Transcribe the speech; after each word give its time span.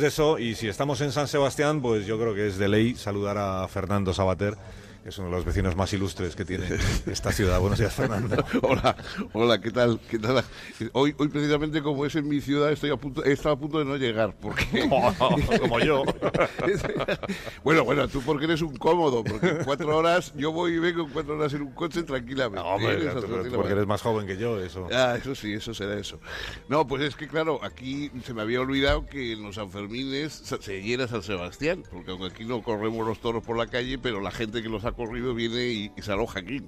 de 0.00 0.08
eso, 0.08 0.38
y 0.40 0.56
si 0.56 0.66
estamos 0.66 1.00
en 1.02 1.12
San 1.12 1.28
Sebastián, 1.28 1.80
pues 1.80 2.04
yo 2.04 2.18
creo 2.18 2.34
que 2.34 2.48
es 2.48 2.58
de 2.58 2.68
ley 2.68 2.96
saludar 2.96 3.38
a 3.38 3.68
Fernando 3.68 4.12
Sabater 4.12 4.56
es 5.04 5.18
uno 5.18 5.28
de 5.28 5.34
los 5.34 5.44
vecinos 5.44 5.76
más 5.76 5.92
ilustres 5.92 6.34
que 6.34 6.44
tiene 6.46 6.66
esta 7.06 7.30
ciudad. 7.30 7.60
Buenos 7.60 7.78
días, 7.78 7.92
Fernando. 7.92 8.42
hola, 8.62 8.96
hola, 9.34 9.60
¿qué 9.60 9.70
tal? 9.70 10.00
¿Qué 10.08 10.18
tal? 10.18 10.42
Hoy, 10.92 11.14
hoy 11.18 11.28
precisamente 11.28 11.82
como 11.82 12.06
es 12.06 12.14
en 12.14 12.26
mi 12.26 12.40
ciudad, 12.40 12.72
estoy 12.72 12.90
a 12.90 12.96
punto, 12.96 13.22
he 13.22 13.32
estado 13.32 13.54
a 13.54 13.58
punto 13.58 13.78
de 13.78 13.84
no 13.84 13.96
llegar, 13.96 14.34
porque... 14.40 14.88
como 15.60 15.78
yo. 15.80 16.04
bueno, 17.62 17.84
bueno, 17.84 18.08
tú 18.08 18.22
porque 18.22 18.46
eres 18.46 18.62
un 18.62 18.76
cómodo, 18.76 19.22
porque 19.22 19.48
en 19.48 19.64
cuatro 19.64 19.94
horas, 19.94 20.32
yo 20.36 20.52
voy 20.52 20.72
y 20.72 20.78
vengo 20.78 21.02
en 21.02 21.10
cuatro 21.10 21.36
horas 21.36 21.52
en 21.52 21.62
un 21.62 21.72
coche 21.72 22.02
tranquilamente. 22.02 22.66
No, 22.66 22.76
hombre, 22.76 23.10
porque 23.54 23.72
eres 23.72 23.86
más 23.86 24.00
joven 24.00 24.26
que 24.26 24.38
yo, 24.38 24.58
eso. 24.58 24.88
Ah, 24.90 25.16
eso 25.18 25.34
sí, 25.34 25.52
eso 25.52 25.74
será 25.74 25.98
eso. 25.98 26.18
No, 26.68 26.86
pues 26.86 27.02
es 27.02 27.14
que 27.14 27.28
claro, 27.28 27.60
aquí 27.62 28.10
se 28.24 28.32
me 28.32 28.40
había 28.40 28.60
olvidado 28.60 29.06
que 29.06 29.32
en 29.32 29.42
los 29.42 29.56
Sanfermines 29.56 30.32
se 30.32 30.82
llena 30.82 31.06
San 31.08 31.22
Sebastián, 31.22 31.82
porque 31.90 32.10
aunque 32.10 32.28
aquí 32.28 32.44
no 32.44 32.62
corremos 32.62 33.06
los 33.06 33.20
toros 33.20 33.44
por 33.44 33.58
la 33.58 33.66
calle, 33.66 33.98
pero 33.98 34.20
la 34.20 34.30
gente 34.30 34.62
que 34.62 34.68
los 34.70 34.84
ha 34.84 34.93
corrido 34.94 35.34
viene 35.34 35.66
y, 35.66 35.92
se 36.02 36.12
aloja 36.12 36.40
aquí. 36.40 36.62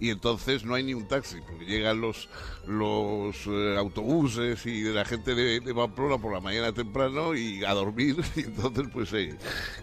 Y 0.00 0.10
entonces 0.10 0.64
no 0.64 0.74
hay 0.74 0.84
ni 0.84 0.94
un 0.94 1.06
taxi, 1.06 1.40
porque 1.46 1.64
llegan 1.64 2.00
los, 2.00 2.28
los 2.66 3.46
eh, 3.46 3.76
autobuses 3.76 4.64
y 4.66 4.82
la 4.84 5.04
gente 5.04 5.34
de, 5.34 5.60
de, 5.60 5.74
Pamplona 5.74 6.18
por 6.18 6.32
la 6.32 6.40
mañana 6.40 6.72
temprano 6.72 7.34
y 7.34 7.64
a 7.64 7.72
dormir. 7.72 8.16
Y 8.36 8.40
entonces, 8.40 8.88
pues, 8.92 9.12
eh, 9.12 9.36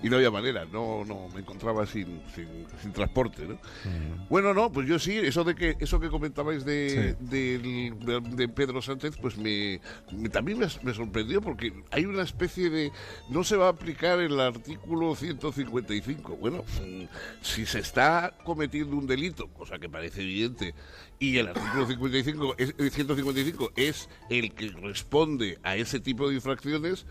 y 0.03 0.09
no 0.09 0.17
había 0.17 0.29
manera, 0.29 0.65
no, 0.65 1.05
no, 1.05 1.29
me 1.33 1.39
encontraba 1.39 1.85
sin, 1.85 2.21
sin, 2.35 2.91
transporte. 2.91 3.45
¿no? 3.45 3.57
Bueno, 4.29 4.53
no, 4.53 4.71
pues 4.71 4.87
yo 4.87 4.99
sí, 4.99 5.17
eso 5.17 5.43
de 5.43 5.55
que 5.55 5.77
eso 5.79 5.99
que 5.99 6.09
comentabais 6.09 6.65
de, 6.65 7.15
de, 7.19 8.49
Pedro 8.53 8.81
Sánchez, 8.81 9.15
pues 9.21 9.37
me, 9.37 9.79
también 10.29 10.59
me, 10.59 10.67
me 10.83 10.93
sorprendió 10.93 11.41
porque 11.41 11.73
hay 11.91 12.05
una 12.05 12.23
especie 12.23 12.69
de. 12.69 12.91
No 13.29 13.43
se 13.43 13.55
va 13.55 13.67
a 13.67 13.69
aplicar 13.69 14.19
el 14.19 14.39
artículo 14.39 15.15
155. 15.15 16.37
Bueno, 16.37 16.63
mm, 16.81 17.05
si 17.41 17.65
se 17.71 17.79
está 17.79 18.33
cometiendo 18.43 18.97
un 18.97 19.07
delito, 19.07 19.47
cosa 19.47 19.79
que 19.79 19.87
parece 19.87 20.23
evidente, 20.23 20.75
y 21.19 21.37
el 21.37 21.47
artículo 21.47 21.87
55 21.87 22.55
es, 22.57 22.75
155 22.77 23.71
es 23.77 24.09
el 24.29 24.53
que 24.53 24.67
responde 24.71 25.57
a 25.63 25.77
ese 25.77 26.01
tipo 26.01 26.27
de 26.27 26.35
infracciones, 26.35 27.05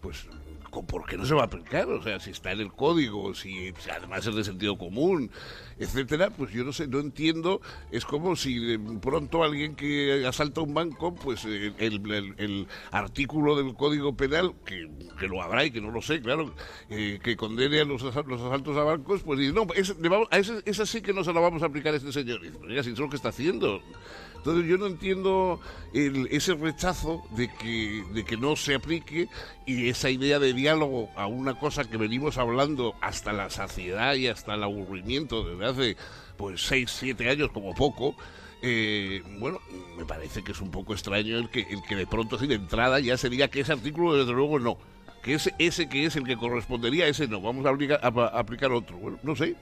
pues 0.00 0.26
¿por 0.70 1.06
qué 1.06 1.16
no 1.16 1.26
se 1.26 1.34
va 1.34 1.42
a 1.42 1.44
aplicar? 1.46 1.88
O 1.88 2.02
sea, 2.02 2.20
si 2.20 2.30
está 2.30 2.52
en 2.52 2.60
el 2.60 2.72
código, 2.72 3.34
si, 3.34 3.72
además 3.90 4.26
es 4.26 4.34
de 4.34 4.44
sentido 4.44 4.78
común, 4.78 5.30
etcétera, 5.78 6.30
pues 6.30 6.52
yo 6.52 6.64
no 6.64 6.72
sé, 6.72 6.86
no 6.86 7.00
entiendo. 7.00 7.60
Es 7.90 8.04
como 8.04 8.36
si 8.36 8.78
pronto 9.00 9.42
alguien 9.42 9.74
que 9.74 10.26
asalta 10.26 10.60
un 10.60 10.74
banco, 10.74 11.14
pues 11.14 11.44
eh, 11.46 11.72
el, 11.78 12.66
artículo 12.90 13.56
del 13.56 13.74
código 13.74 14.16
penal, 14.16 14.54
que, 14.64 14.88
lo 15.28 15.42
habrá 15.42 15.64
y 15.64 15.70
que 15.70 15.80
no 15.80 15.90
lo 15.90 16.02
sé, 16.02 16.20
claro, 16.20 16.54
eh, 16.88 17.18
que 17.22 17.36
condene 17.36 17.80
a 17.80 17.84
los, 17.84 18.02
asaltos 18.02 18.76
a 18.76 18.84
bancos, 18.84 19.22
pues 19.22 19.38
dice, 19.38 19.52
no, 19.52 19.66
a 20.30 20.38
esa, 20.38 20.86
sí 20.86 21.02
que 21.02 21.12
no 21.12 21.24
se 21.24 21.32
la 21.32 21.40
vamos 21.40 21.62
a 21.62 21.66
aplicar 21.66 21.94
a 21.94 21.96
este 21.96 22.12
señor. 22.12 22.44
Y 22.44 22.50
dice, 22.50 22.84
si 22.84 22.90
es 22.90 22.98
lo 22.98 23.10
que 23.10 23.16
está 23.16 23.30
haciendo. 23.30 23.80
Entonces 24.40 24.70
yo 24.70 24.78
no 24.78 24.86
entiendo 24.86 25.60
ese 25.92 26.54
rechazo 26.54 27.22
de 27.36 27.52
que, 27.52 28.02
de 28.14 28.24
que 28.24 28.38
no 28.38 28.56
se 28.56 28.74
aplique 28.74 29.28
y 29.66 29.90
esa 29.90 30.08
idea 30.08 30.38
de 30.38 30.54
diálogo 30.60 31.08
a 31.16 31.26
una 31.26 31.58
cosa 31.58 31.84
que 31.84 31.96
venimos 31.96 32.36
hablando 32.36 32.94
hasta 33.00 33.32
la 33.32 33.48
saciedad 33.48 34.14
y 34.14 34.28
hasta 34.28 34.54
el 34.54 34.62
aburrimiento 34.62 35.42
desde 35.42 35.64
hace 35.64 35.96
pues 36.36 36.62
seis, 36.62 36.90
siete 36.90 37.30
años 37.30 37.50
como 37.50 37.74
poco. 37.74 38.14
Eh, 38.62 39.22
bueno, 39.38 39.58
me 39.96 40.04
parece 40.04 40.44
que 40.44 40.52
es 40.52 40.60
un 40.60 40.70
poco 40.70 40.92
extraño 40.92 41.38
el 41.38 41.48
que, 41.48 41.60
el 41.62 41.82
que 41.88 41.96
de 41.96 42.06
pronto 42.06 42.36
de 42.36 42.54
entrada 42.54 43.00
ya 43.00 43.16
sería 43.16 43.48
que 43.48 43.60
ese 43.60 43.72
artículo 43.72 44.16
desde 44.16 44.32
luego 44.32 44.58
no 44.58 44.76
que 45.22 45.34
ese, 45.34 45.54
ese 45.58 45.88
que 45.88 46.06
es 46.06 46.16
el 46.16 46.24
que 46.24 46.36
correspondería, 46.36 47.06
ese 47.06 47.28
no, 47.28 47.40
vamos 47.40 47.66
a, 47.66 47.70
aplicar, 47.70 48.00
a, 48.02 48.08
aplicar 48.38 48.72
otro. 48.72 48.96
Bueno, 48.96 49.18
no 49.22 49.36
sé, 49.36 49.56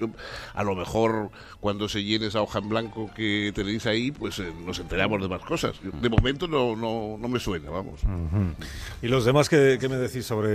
a 0.55 0.63
lo 0.63 0.75
mejor 0.75 1.31
cuando 1.61 1.89
se 1.89 2.05
llene 2.05 2.27
esa 2.27 2.43
hoja 2.43 2.61
en 2.61 2.69
blanco 2.69 3.11
que 3.15 3.53
tenéis 3.55 3.87
ahí, 3.87 4.13
pues 4.13 4.39
eh, 4.39 4.53
nos 4.65 4.79
enteramos 4.79 5.21
de 5.21 5.29
más 5.29 5.43
cosas. 5.43 5.77
De 5.83 6.09
momento 6.09 6.47
no, 6.47 6.77
no, 6.77 7.17
no 7.19 7.29
me 7.29 7.41
suena, 7.41 7.71
vamos. 7.71 8.01
¿Y 9.03 9.09
los 9.09 9.25
demás 9.25 9.49
qué 9.49 9.79
me 9.89 9.97
decís 9.97 10.27
sobre 10.27 10.47